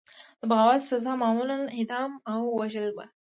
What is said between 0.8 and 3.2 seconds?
سزا معمولا اعدام او وژل وو.